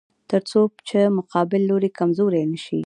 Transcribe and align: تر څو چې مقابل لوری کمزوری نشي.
تر 0.29 0.41
څو 0.49 0.59
چې 0.87 0.99
مقابل 1.17 1.61
لوری 1.69 1.89
کمزوری 1.99 2.43
نشي. 2.51 2.79